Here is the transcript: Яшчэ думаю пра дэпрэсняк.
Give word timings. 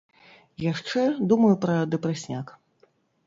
Яшчэ 0.71 1.03
думаю 1.31 1.53
пра 1.65 1.75
дэпрэсняк. 1.91 2.47